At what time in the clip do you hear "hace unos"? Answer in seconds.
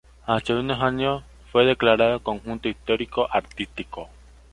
0.25-0.81